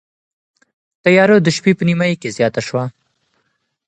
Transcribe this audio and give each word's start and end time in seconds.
تیاره 1.03 1.37
د 1.41 1.47
شپې 1.55 1.71
په 1.77 1.83
نیمايي 1.89 2.15
کې 2.21 2.29
زیاته 2.37 2.61
شوه. 2.67 2.83